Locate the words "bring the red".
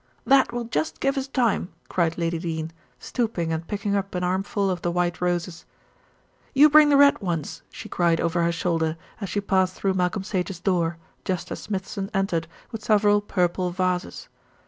6.71-7.21